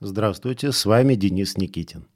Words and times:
Здравствуйте, 0.00 0.72
с 0.72 0.84
вами 0.84 1.14
Денис 1.14 1.56
Никитин. 1.56 2.06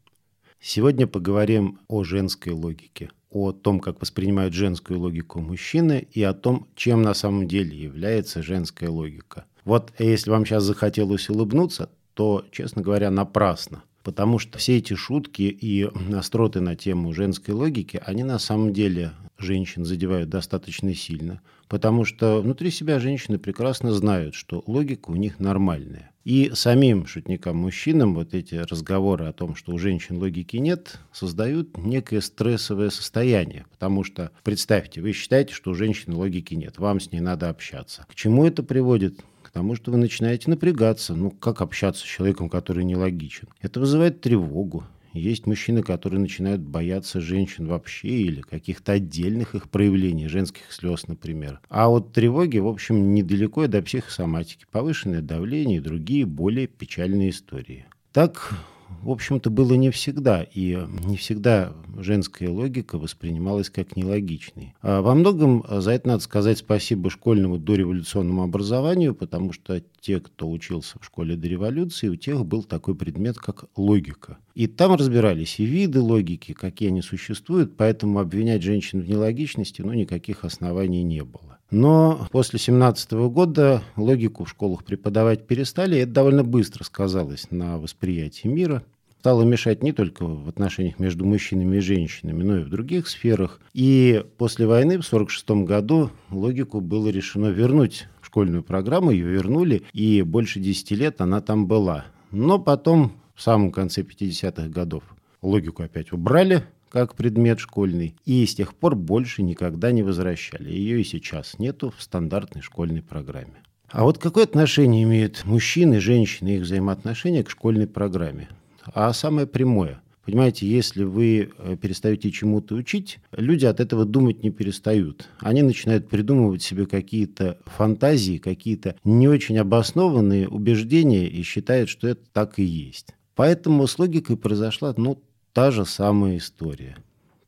Сегодня 0.60 1.06
поговорим 1.06 1.78
о 1.88 2.04
женской 2.04 2.52
логике, 2.52 3.10
о 3.30 3.52
том, 3.52 3.80
как 3.80 4.02
воспринимают 4.02 4.52
женскую 4.52 5.00
логику 5.00 5.40
мужчины 5.40 6.06
и 6.12 6.22
о 6.22 6.34
том, 6.34 6.68
чем 6.74 7.00
на 7.00 7.14
самом 7.14 7.48
деле 7.48 7.74
является 7.74 8.42
женская 8.42 8.90
логика. 8.90 9.46
Вот 9.64 9.94
если 9.98 10.28
вам 10.28 10.44
сейчас 10.44 10.64
захотелось 10.64 11.30
улыбнуться, 11.30 11.88
то, 12.12 12.44
честно 12.52 12.82
говоря, 12.82 13.10
напрасно. 13.10 13.82
Потому 14.02 14.38
что 14.38 14.58
все 14.58 14.78
эти 14.78 14.94
шутки 14.94 15.42
и 15.42 15.88
остроты 16.14 16.60
на 16.60 16.74
тему 16.74 17.12
женской 17.12 17.54
логики, 17.54 18.00
они 18.04 18.24
на 18.24 18.38
самом 18.38 18.72
деле 18.72 19.12
женщин 19.38 19.84
задевают 19.84 20.28
достаточно 20.28 20.94
сильно, 20.94 21.40
потому 21.68 22.04
что 22.04 22.40
внутри 22.40 22.70
себя 22.70 22.98
женщины 22.98 23.38
прекрасно 23.38 23.92
знают, 23.92 24.34
что 24.34 24.62
логика 24.66 25.10
у 25.10 25.16
них 25.16 25.38
нормальная. 25.38 26.10
И 26.24 26.50
самим 26.54 27.06
шутникам-мужчинам 27.06 28.14
вот 28.14 28.34
эти 28.34 28.54
разговоры 28.54 29.24
о 29.24 29.32
том, 29.32 29.56
что 29.56 29.72
у 29.72 29.78
женщин 29.78 30.18
логики 30.18 30.56
нет, 30.58 30.98
создают 31.12 31.78
некое 31.78 32.20
стрессовое 32.20 32.90
состояние. 32.90 33.64
Потому 33.70 34.04
что, 34.04 34.30
представьте, 34.44 35.00
вы 35.00 35.12
считаете, 35.12 35.54
что 35.54 35.70
у 35.70 35.74
женщин 35.74 36.14
логики 36.14 36.54
нет, 36.54 36.78
вам 36.78 37.00
с 37.00 37.10
ней 37.10 37.20
надо 37.20 37.48
общаться. 37.48 38.04
К 38.06 38.14
чему 38.14 38.44
это 38.44 38.62
приводит? 38.62 39.18
К 39.50 39.52
тому, 39.52 39.74
что 39.74 39.90
вы 39.90 39.98
начинаете 39.98 40.48
напрягаться. 40.48 41.16
Ну, 41.16 41.32
как 41.32 41.60
общаться 41.60 42.02
с 42.02 42.08
человеком, 42.08 42.48
который 42.48 42.84
нелогичен? 42.84 43.48
Это 43.60 43.80
вызывает 43.80 44.20
тревогу, 44.20 44.84
есть 45.12 45.46
мужчины, 45.46 45.82
которые 45.82 46.20
начинают 46.20 46.60
бояться 46.60 47.20
женщин 47.20 47.66
вообще 47.66 48.08
или 48.08 48.42
каких-то 48.42 48.92
отдельных 48.92 49.56
их 49.56 49.68
проявлений, 49.68 50.28
женских 50.28 50.70
слез, 50.70 51.08
например. 51.08 51.60
А 51.68 51.88
вот 51.88 52.12
тревоги, 52.12 52.58
в 52.58 52.68
общем, 52.68 53.12
недалеко 53.12 53.66
до 53.66 53.82
психосоматики, 53.82 54.66
повышенное 54.70 55.20
давление 55.20 55.78
и 55.78 55.80
другие 55.80 56.26
более 56.26 56.68
печальные 56.68 57.30
истории. 57.30 57.86
Так 58.12 58.54
в 59.02 59.10
общем-то, 59.10 59.50
было 59.50 59.74
не 59.74 59.90
всегда, 59.90 60.42
и 60.42 60.78
не 61.04 61.16
всегда 61.16 61.72
женская 61.96 62.48
логика 62.48 62.98
воспринималась 62.98 63.70
как 63.70 63.96
нелогичной. 63.96 64.74
А 64.82 65.00
во 65.00 65.14
многом 65.14 65.64
за 65.68 65.92
это 65.92 66.08
надо 66.08 66.22
сказать 66.22 66.58
спасибо 66.58 67.10
школьному 67.10 67.58
дореволюционному 67.58 68.42
образованию, 68.42 69.14
потому 69.14 69.52
что 69.52 69.82
те, 70.00 70.20
кто 70.20 70.50
учился 70.50 70.98
в 71.00 71.04
школе 71.04 71.36
до 71.36 71.48
революции, 71.48 72.08
у 72.08 72.16
тех 72.16 72.44
был 72.44 72.62
такой 72.62 72.94
предмет, 72.94 73.38
как 73.38 73.66
логика. 73.76 74.38
И 74.54 74.66
там 74.66 74.94
разбирались 74.94 75.58
и 75.60 75.64
виды 75.64 76.00
логики, 76.00 76.52
какие 76.52 76.88
они 76.88 77.02
существуют, 77.02 77.76
поэтому 77.76 78.18
обвинять 78.18 78.62
женщин 78.62 79.00
в 79.00 79.08
нелогичности 79.08 79.82
ну, 79.82 79.92
никаких 79.92 80.44
оснований 80.44 81.02
не 81.02 81.24
было. 81.24 81.59
Но 81.70 82.26
после 82.32 82.58
17 82.58 83.12
года 83.12 83.82
логику 83.96 84.44
в 84.44 84.50
школах 84.50 84.84
преподавать 84.84 85.46
перестали, 85.46 85.96
и 85.96 86.00
это 86.00 86.12
довольно 86.12 86.44
быстро 86.44 86.84
сказалось 86.84 87.50
на 87.50 87.78
восприятии 87.78 88.48
мира. 88.48 88.82
Стало 89.20 89.42
мешать 89.42 89.82
не 89.82 89.92
только 89.92 90.24
в 90.24 90.48
отношениях 90.48 90.98
между 90.98 91.26
мужчинами 91.26 91.76
и 91.76 91.80
женщинами, 91.80 92.42
но 92.42 92.56
и 92.58 92.64
в 92.64 92.70
других 92.70 93.06
сферах. 93.06 93.60
И 93.74 94.24
после 94.38 94.66
войны 94.66 94.98
в 94.98 95.06
1946 95.06 95.50
году 95.68 96.10
логику 96.30 96.80
было 96.80 97.08
решено 97.08 97.48
вернуть 97.48 98.08
в 98.22 98.26
школьную 98.26 98.62
программу, 98.62 99.10
ее 99.10 99.26
вернули, 99.26 99.82
и 99.92 100.22
больше 100.22 100.58
10 100.58 100.92
лет 100.92 101.20
она 101.20 101.42
там 101.42 101.66
была. 101.66 102.06
Но 102.30 102.58
потом, 102.58 103.12
в 103.34 103.42
самом 103.42 103.72
конце 103.72 104.00
50-х 104.00 104.68
годов, 104.68 105.02
логику 105.42 105.82
опять 105.82 106.12
убрали, 106.12 106.64
как 106.90 107.14
предмет 107.14 107.60
школьный, 107.60 108.16
и 108.26 108.44
с 108.44 108.54
тех 108.54 108.74
пор 108.74 108.96
больше 108.96 109.42
никогда 109.42 109.92
не 109.92 110.02
возвращали. 110.02 110.70
Ее 110.70 111.00
и 111.00 111.04
сейчас 111.04 111.58
нету 111.58 111.94
в 111.96 112.02
стандартной 112.02 112.62
школьной 112.62 113.02
программе. 113.02 113.62
А 113.88 114.04
вот 114.04 114.18
какое 114.18 114.44
отношение 114.44 115.04
имеют 115.04 115.44
мужчины, 115.44 116.00
женщины, 116.00 116.56
их 116.56 116.62
взаимоотношения 116.62 117.42
к 117.42 117.50
школьной 117.50 117.86
программе? 117.86 118.48
А 118.92 119.12
самое 119.12 119.46
прямое. 119.46 120.00
Понимаете, 120.24 120.66
если 120.66 121.02
вы 121.02 121.50
э, 121.56 121.76
перестаете 121.80 122.30
чему-то 122.30 122.74
учить, 122.76 123.18
люди 123.32 123.64
от 123.64 123.80
этого 123.80 124.04
думать 124.04 124.44
не 124.44 124.50
перестают. 124.50 125.28
Они 125.40 125.62
начинают 125.62 126.08
придумывать 126.08 126.62
себе 126.62 126.86
какие-то 126.86 127.58
фантазии, 127.64 128.38
какие-то 128.38 128.96
не 129.02 129.28
очень 129.28 129.58
обоснованные 129.58 130.46
убеждения 130.46 131.26
и 131.26 131.42
считают, 131.42 131.88
что 131.88 132.06
это 132.06 132.22
так 132.32 132.58
и 132.58 132.62
есть. 132.62 133.08
Поэтому 133.34 133.86
с 133.86 133.98
логикой 133.98 134.36
произошла 134.36 134.94
ну, 134.96 135.20
та 135.52 135.70
же 135.70 135.84
самая 135.84 136.36
история. 136.36 136.96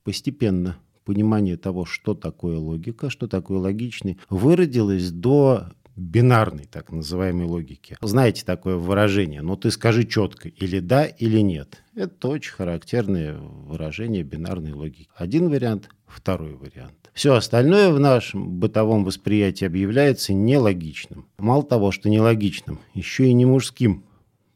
Постепенно 0.04 0.76
понимание 1.04 1.56
того, 1.56 1.84
что 1.84 2.14
такое 2.14 2.58
логика, 2.58 3.10
что 3.10 3.26
такое 3.26 3.58
логичный, 3.58 4.18
выродилось 4.30 5.10
до 5.10 5.68
бинарной 5.96 6.64
так 6.64 6.90
называемой 6.90 7.46
логики. 7.46 7.96
Знаете 8.00 8.44
такое 8.44 8.76
выражение, 8.76 9.42
но 9.42 9.48
«Ну, 9.48 9.56
ты 9.56 9.70
скажи 9.70 10.04
четко, 10.04 10.48
или 10.48 10.78
да, 10.78 11.04
или 11.04 11.40
нет. 11.40 11.82
Это 11.94 12.28
очень 12.28 12.52
характерное 12.52 13.36
выражение 13.36 14.22
бинарной 14.22 14.72
логики. 14.72 15.08
Один 15.14 15.50
вариант, 15.50 15.90
второй 16.06 16.54
вариант. 16.54 17.10
Все 17.12 17.34
остальное 17.34 17.90
в 17.90 18.00
нашем 18.00 18.58
бытовом 18.58 19.04
восприятии 19.04 19.66
объявляется 19.66 20.32
нелогичным. 20.32 21.26
Мало 21.38 21.62
того, 21.62 21.90
что 21.92 22.08
нелогичным, 22.08 22.80
еще 22.94 23.28
и 23.28 23.34
не 23.34 23.44
мужским 23.44 24.04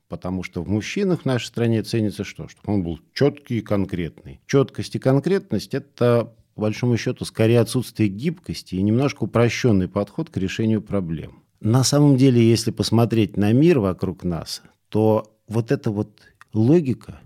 Потому 0.09 0.43
что 0.43 0.63
в 0.63 0.69
мужчинах 0.69 1.23
в 1.23 1.25
нашей 1.25 1.47
стране 1.47 1.83
ценится 1.83 2.25
что? 2.25 2.49
Что 2.49 2.61
он 2.65 2.83
был 2.83 3.01
четкий 3.13 3.59
и 3.59 3.63
конкретный. 3.63 4.41
Четкость 4.47 4.95
и 4.95 4.99
конкретность– 4.99 5.75
это, 5.75 6.33
по 6.55 6.63
большому 6.63 6.97
счету, 6.97 7.25
скорее 7.25 7.61
отсутствие 7.61 8.09
гибкости 8.09 8.77
и 8.77 8.83
немножко 8.83 9.25
упрощенный 9.25 9.89
подход 9.89 10.31
к 10.31 10.37
решению 10.37 10.81
проблем. 10.81 11.43
На 11.61 11.83
самом 11.83 12.17
деле, 12.17 12.41
если 12.41 12.71
посмотреть 12.71 13.37
на 13.37 13.53
мир 13.53 13.81
вокруг 13.81 14.23
нас, 14.23 14.63
то 14.89 15.37
вот 15.49 15.73
эта 15.73 15.91
вот 15.91 16.21
логика– 16.53 17.21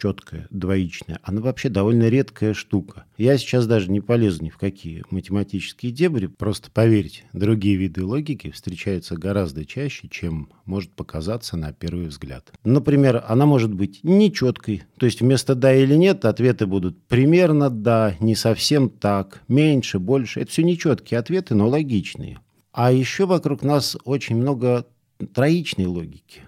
четкая, 0.00 0.46
двоичная, 0.50 1.20
она 1.22 1.40
вообще 1.40 1.68
довольно 1.68 2.08
редкая 2.08 2.54
штука. 2.54 3.04
Я 3.18 3.36
сейчас 3.38 3.66
даже 3.66 3.90
не 3.90 4.00
полезу 4.00 4.42
ни 4.42 4.48
в 4.48 4.56
какие 4.56 5.04
математические 5.10 5.92
дебри, 5.92 6.26
просто 6.26 6.70
поверьте, 6.70 7.24
другие 7.32 7.76
виды 7.76 8.04
логики 8.04 8.50
встречаются 8.50 9.16
гораздо 9.16 9.64
чаще, 9.64 10.08
чем 10.08 10.48
может 10.64 10.90
показаться 10.92 11.56
на 11.56 11.72
первый 11.72 12.06
взгляд. 12.06 12.52
Например, 12.64 13.24
она 13.26 13.46
может 13.46 13.74
быть 13.74 14.00
нечеткой, 14.02 14.84
то 14.98 15.06
есть 15.06 15.20
вместо 15.20 15.54
«да» 15.54 15.74
или 15.74 15.94
«нет» 15.94 16.24
ответы 16.24 16.66
будут 16.66 17.00
примерно 17.04 17.68
«да», 17.70 18.14
не 18.20 18.34
совсем 18.34 18.88
так, 18.88 19.42
меньше, 19.48 19.98
больше. 19.98 20.40
Это 20.40 20.50
все 20.50 20.62
нечеткие 20.62 21.18
ответы, 21.18 21.54
но 21.54 21.68
логичные. 21.68 22.38
А 22.72 22.92
еще 22.92 23.26
вокруг 23.26 23.62
нас 23.62 23.96
очень 24.04 24.36
много 24.36 24.86
троичной 25.34 25.86
логики. 25.86 26.42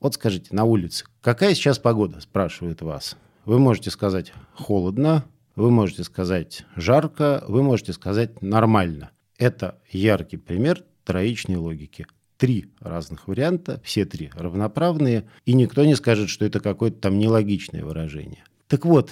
Вот 0.00 0.14
скажите, 0.14 0.48
на 0.54 0.64
улице, 0.64 1.04
какая 1.20 1.54
сейчас 1.54 1.78
погода, 1.78 2.20
спрашивает 2.20 2.82
вас. 2.82 3.16
Вы 3.44 3.58
можете 3.58 3.90
сказать 3.90 4.32
холодно, 4.54 5.24
вы 5.56 5.70
можете 5.70 6.04
сказать 6.04 6.64
жарко, 6.76 7.42
вы 7.48 7.62
можете 7.62 7.92
сказать 7.92 8.40
нормально. 8.40 9.10
Это 9.38 9.80
яркий 9.90 10.36
пример 10.36 10.84
троичной 11.04 11.56
логики. 11.56 12.06
Три 12.36 12.70
разных 12.78 13.26
варианта, 13.26 13.80
все 13.82 14.04
три 14.04 14.30
равноправные, 14.34 15.24
и 15.44 15.54
никто 15.54 15.84
не 15.84 15.96
скажет, 15.96 16.28
что 16.28 16.44
это 16.44 16.60
какое-то 16.60 17.00
там 17.00 17.18
нелогичное 17.18 17.84
выражение. 17.84 18.44
Так 18.68 18.84
вот, 18.84 19.10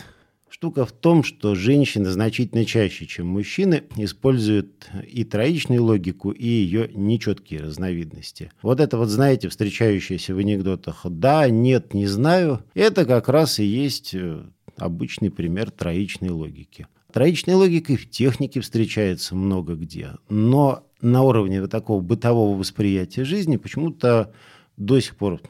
Штука 0.49 0.87
в 0.87 0.93
том, 0.93 1.23
что 1.23 1.55
женщины 1.55 2.09
значительно 2.11 2.65
чаще, 2.65 3.07
чем 3.07 3.27
мужчины, 3.27 3.85
используют 3.97 4.89
и 5.07 5.25
троичную 5.25 5.83
логику, 5.83 6.31
и 6.31 6.47
ее 6.47 6.89
нечеткие 6.95 7.61
разновидности. 7.61 8.51
Вот 8.63 8.81
это 8.81 8.97
вот, 8.97 9.09
знаете, 9.09 9.49
встречающееся 9.49 10.35
в 10.35 10.39
анекдотах 10.39 11.05
«да», 11.05 11.49
«нет», 11.51 11.95
«не 11.95 12.07
знаю»– 12.07 12.63
это 12.75 13.05
как 13.05 13.29
раз 13.29 13.59
и 13.59 13.65
есть 13.65 14.15
э, 14.15 14.45
обычный 14.77 15.31
пример 15.31 15.71
троичной 15.71 16.31
логики. 16.31 16.87
Троичная 17.13 17.57
логика 17.57 17.95
и 17.95 17.97
в 17.97 18.09
технике 18.09 18.61
встречается 18.61 19.35
много 19.35 19.75
где, 19.75 20.13
но 20.29 20.87
на 21.01 21.23
уровне 21.23 21.61
вот 21.61 21.71
такого 21.71 22.01
бытового 22.01 22.57
восприятия 22.57 23.25
жизни 23.25 23.57
почему-то 23.57 24.33
до 24.77 25.01
сих 25.01 25.17
пор 25.17 25.41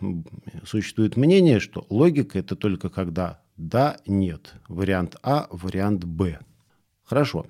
существует 0.65 1.17
мнение, 1.17 1.61
что 1.61 1.85
логика– 1.91 2.39
это 2.41 2.57
только 2.57 2.89
когда 2.89 3.41
да, 3.57 3.99
нет. 4.07 4.55
Вариант 4.69 5.17
А, 5.23 5.47
вариант 5.51 6.05
Б. 6.05 6.39
Хорошо. 7.05 7.47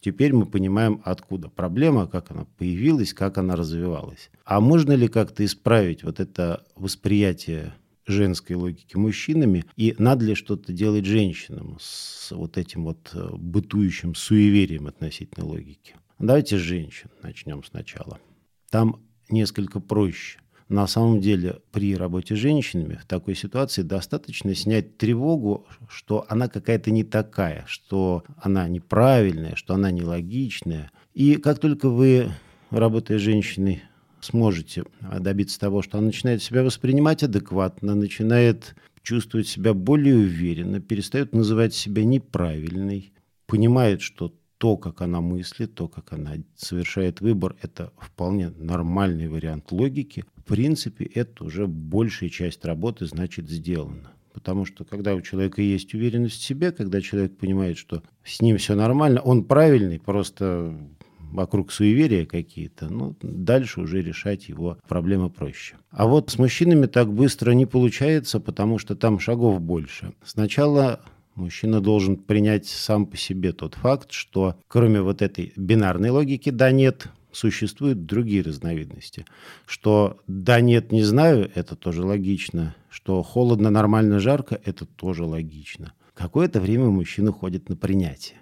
Теперь 0.00 0.32
мы 0.32 0.46
понимаем, 0.46 1.02
откуда 1.04 1.48
проблема, 1.48 2.06
как 2.06 2.30
она 2.30 2.44
появилась, 2.56 3.12
как 3.12 3.36
она 3.38 3.56
развивалась. 3.56 4.30
А 4.44 4.60
можно 4.60 4.92
ли 4.92 5.08
как-то 5.08 5.44
исправить 5.44 6.04
вот 6.04 6.20
это 6.20 6.64
восприятие 6.76 7.74
женской 8.06 8.56
логики 8.56 8.96
мужчинами, 8.96 9.64
и 9.76 9.94
надо 9.98 10.24
ли 10.24 10.34
что-то 10.34 10.72
делать 10.72 11.04
женщинам 11.04 11.76
с 11.80 12.30
вот 12.30 12.56
этим 12.56 12.84
вот 12.84 13.10
э, 13.12 13.28
бытующим 13.32 14.14
суеверием 14.14 14.86
относительно 14.86 15.46
логики? 15.46 15.94
Давайте 16.18 16.56
с 16.56 16.60
женщин 16.60 17.10
начнем 17.22 17.62
сначала. 17.64 18.18
Там 18.70 19.02
несколько 19.28 19.80
проще 19.80 20.38
на 20.68 20.86
самом 20.86 21.20
деле 21.20 21.60
при 21.72 21.96
работе 21.96 22.36
с 22.36 22.38
женщинами 22.38 22.96
в 23.02 23.06
такой 23.06 23.34
ситуации 23.34 23.82
достаточно 23.82 24.54
снять 24.54 24.98
тревогу, 24.98 25.66
что 25.88 26.26
она 26.28 26.48
какая-то 26.48 26.90
не 26.90 27.04
такая, 27.04 27.64
что 27.66 28.24
она 28.36 28.68
неправильная, 28.68 29.54
что 29.54 29.74
она 29.74 29.90
нелогичная. 29.90 30.90
И 31.14 31.36
как 31.36 31.58
только 31.58 31.88
вы, 31.88 32.30
работая 32.70 33.18
с 33.18 33.22
женщиной, 33.22 33.82
сможете 34.20 34.84
добиться 35.20 35.58
того, 35.58 35.82
что 35.82 35.98
она 35.98 36.08
начинает 36.08 36.42
себя 36.42 36.62
воспринимать 36.62 37.22
адекватно, 37.22 37.94
начинает 37.94 38.74
чувствовать 39.02 39.48
себя 39.48 39.72
более 39.72 40.16
уверенно, 40.16 40.80
перестает 40.80 41.32
называть 41.32 41.74
себя 41.74 42.04
неправильной, 42.04 43.12
понимает, 43.46 44.02
что 44.02 44.34
то, 44.58 44.76
как 44.76 45.00
она 45.00 45.20
мыслит, 45.20 45.74
то, 45.74 45.88
как 45.88 46.12
она 46.12 46.34
совершает 46.56 47.20
выбор, 47.20 47.56
это 47.62 47.92
вполне 47.98 48.50
нормальный 48.50 49.28
вариант 49.28 49.70
логики. 49.70 50.24
В 50.36 50.42
принципе, 50.44 51.04
это 51.04 51.44
уже 51.44 51.66
большая 51.66 52.28
часть 52.28 52.64
работы, 52.64 53.06
значит, 53.06 53.48
сделана. 53.48 54.12
Потому 54.32 54.64
что 54.64 54.84
когда 54.84 55.14
у 55.14 55.20
человека 55.20 55.62
есть 55.62 55.94
уверенность 55.94 56.40
в 56.40 56.44
себе, 56.44 56.72
когда 56.72 57.00
человек 57.00 57.36
понимает, 57.36 57.78
что 57.78 58.02
с 58.24 58.40
ним 58.40 58.56
все 58.58 58.74
нормально, 58.74 59.20
он 59.20 59.44
правильный, 59.44 59.98
просто 59.98 60.76
вокруг 61.32 61.72
суеверия 61.72 62.26
какие-то, 62.26 62.88
ну, 62.88 63.16
дальше 63.20 63.80
уже 63.80 64.02
решать 64.02 64.48
его 64.48 64.78
проблемы 64.88 65.30
проще. 65.30 65.76
А 65.90 66.06
вот 66.06 66.30
с 66.30 66.38
мужчинами 66.38 66.86
так 66.86 67.12
быстро 67.12 67.52
не 67.52 67.66
получается, 67.66 68.40
потому 68.40 68.78
что 68.78 68.96
там 68.96 69.18
шагов 69.18 69.60
больше. 69.60 70.12
Сначала 70.24 71.00
Мужчина 71.38 71.80
должен 71.80 72.16
принять 72.16 72.66
сам 72.66 73.06
по 73.06 73.16
себе 73.16 73.52
тот 73.52 73.76
факт, 73.76 74.10
что 74.10 74.56
кроме 74.66 75.00
вот 75.00 75.22
этой 75.22 75.52
бинарной 75.54 76.10
логики 76.10 76.50
«да-нет», 76.50 77.06
существуют 77.30 78.06
другие 78.06 78.42
разновидности. 78.42 79.24
Что 79.64 80.18
«да, 80.26 80.60
нет, 80.60 80.90
не 80.90 81.04
знаю»— 81.04 81.48
это 81.54 81.76
тоже 81.76 82.02
логично. 82.02 82.74
Что 82.90 83.22
холодно, 83.22 83.70
нормально, 83.70 84.18
жарко— 84.18 84.60
это 84.64 84.84
тоже 84.84 85.22
логично. 85.22 85.92
Какое-то 86.12 86.60
время 86.60 86.86
мужчина 86.86 87.30
ходит 87.30 87.68
на 87.68 87.76
принятие 87.76 88.38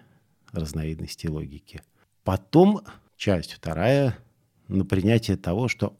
разновидностей 0.53 1.29
логики. 1.29 1.83
Потом 2.25 2.81
часть 3.19 3.53
вторая 3.53 4.17
на 4.69 4.87
принятие 4.87 5.37
того, 5.37 5.69
что 5.69 5.99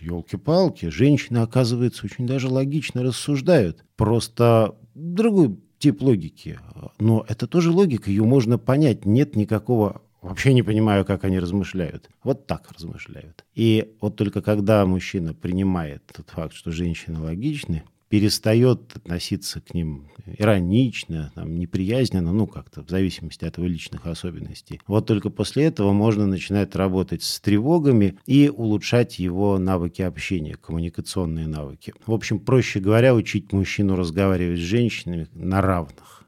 елки-палки, 0.00 0.86
женщины, 0.86 1.38
оказывается, 1.38 2.06
очень 2.06 2.26
даже 2.26 2.48
логично 2.48 3.02
рассуждают. 3.02 3.84
Просто 3.96 4.74
другой 4.94 5.58
тип 5.82 6.00
логики. 6.00 6.60
Но 7.00 7.24
это 7.28 7.48
тоже 7.48 7.72
логика, 7.72 8.08
ее 8.08 8.24
можно 8.24 8.56
понять. 8.56 9.04
Нет 9.04 9.36
никакого 9.36 10.00
Вообще 10.22 10.54
не 10.54 10.62
понимаю, 10.62 11.04
как 11.04 11.24
они 11.24 11.40
размышляют. 11.40 12.08
Вот 12.22 12.46
так 12.46 12.70
размышляют. 12.70 13.44
И 13.56 13.96
вот 14.00 14.14
только 14.14 14.40
когда 14.40 14.86
мужчина 14.86 15.34
принимает 15.34 16.04
тот 16.16 16.30
факт, 16.30 16.54
что 16.54 16.70
женщины 16.70 17.18
логичны, 17.18 17.82
перестает 18.12 18.94
относиться 18.94 19.62
к 19.62 19.72
ним 19.72 20.10
иронично, 20.26 21.32
там, 21.34 21.58
неприязненно, 21.58 22.30
ну, 22.30 22.46
как-то 22.46 22.84
в 22.84 22.90
зависимости 22.90 23.46
от 23.46 23.56
его 23.56 23.66
личных 23.66 24.06
особенностей. 24.06 24.82
Вот 24.86 25.06
только 25.06 25.30
после 25.30 25.64
этого 25.64 25.92
можно 25.92 26.26
начинать 26.26 26.76
работать 26.76 27.22
с 27.22 27.40
тревогами 27.40 28.18
и 28.26 28.52
улучшать 28.54 29.18
его 29.18 29.56
навыки 29.56 30.02
общения, 30.02 30.56
коммуникационные 30.56 31.46
навыки. 31.46 31.94
В 32.04 32.12
общем, 32.12 32.38
проще 32.38 32.80
говоря, 32.80 33.14
учить 33.14 33.50
мужчину 33.50 33.96
разговаривать 33.96 34.58
с 34.58 34.62
женщинами 34.62 35.26
на 35.32 35.62
равных. 35.62 36.24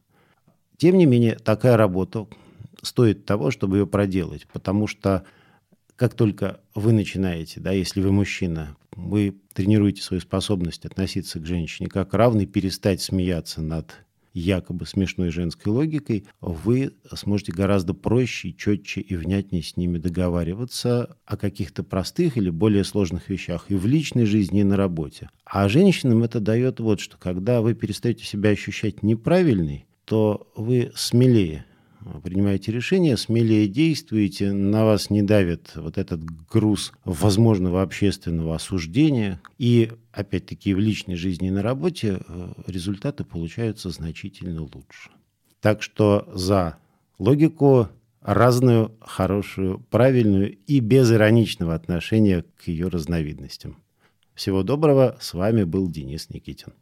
Тем 0.78 0.96
не 0.96 1.04
менее, 1.04 1.34
такая 1.34 1.76
работа 1.76 2.26
стоит 2.80 3.26
того, 3.26 3.50
чтобы 3.50 3.76
ее 3.76 3.86
проделать, 3.86 4.46
потому 4.50 4.86
что 4.86 5.24
как 5.96 6.14
только 6.14 6.60
вы 6.74 6.92
начинаете, 6.92 7.60
да, 7.60 7.72
если 7.72 8.00
вы 8.00 8.12
мужчина, 8.12 8.76
вы 8.96 9.36
тренируете 9.52 10.02
свою 10.02 10.20
способность 10.20 10.84
относиться 10.84 11.40
к 11.40 11.46
женщине 11.46 11.88
как 11.88 12.14
равный, 12.14 12.46
перестать 12.46 13.00
смеяться 13.00 13.62
над 13.62 14.04
якобы 14.34 14.84
смешной 14.84 15.30
женской 15.30 15.72
логикой, 15.72 16.26
вы 16.40 16.92
сможете 17.14 17.52
гораздо 17.52 17.94
проще, 17.94 18.52
четче 18.52 19.00
и 19.00 19.14
внятнее 19.14 19.62
с 19.62 19.76
ними 19.76 19.98
договариваться 19.98 21.16
о 21.24 21.36
каких-то 21.36 21.84
простых 21.84 22.36
или 22.36 22.50
более 22.50 22.84
сложных 22.84 23.28
вещах 23.28 23.66
и 23.68 23.76
в 23.76 23.86
личной 23.86 24.26
жизни, 24.26 24.60
и 24.60 24.64
на 24.64 24.76
работе. 24.76 25.30
А 25.44 25.68
женщинам 25.68 26.24
это 26.24 26.40
дает 26.40 26.80
вот 26.80 27.00
что, 27.00 27.16
когда 27.16 27.60
вы 27.60 27.74
перестаете 27.74 28.24
себя 28.24 28.50
ощущать 28.50 29.02
неправильной, 29.02 29.86
то 30.04 30.50
вы 30.56 30.92
смелее 30.96 31.64
принимаете 32.22 32.72
решения, 32.72 33.16
смелее 33.16 33.68
действуете, 33.68 34.52
на 34.52 34.84
вас 34.84 35.10
не 35.10 35.22
давит 35.22 35.72
вот 35.74 35.98
этот 35.98 36.22
груз 36.50 36.92
возможного 37.04 37.82
общественного 37.82 38.54
осуждения. 38.54 39.40
И, 39.58 39.90
опять-таки, 40.12 40.74
в 40.74 40.78
личной 40.78 41.16
жизни 41.16 41.48
и 41.48 41.50
на 41.50 41.62
работе 41.62 42.20
э, 42.26 42.52
результаты 42.66 43.24
получаются 43.24 43.90
значительно 43.90 44.62
лучше. 44.62 45.10
Так 45.60 45.82
что 45.82 46.28
за 46.34 46.76
логику 47.18 47.88
разную, 48.20 48.96
хорошую, 49.00 49.80
правильную 49.90 50.56
и 50.66 50.80
без 50.80 51.12
ироничного 51.12 51.74
отношения 51.74 52.44
к 52.56 52.68
ее 52.68 52.88
разновидностям. 52.88 53.78
Всего 54.34 54.62
доброго. 54.62 55.16
С 55.20 55.34
вами 55.34 55.64
был 55.64 55.88
Денис 55.88 56.28
Никитин. 56.30 56.72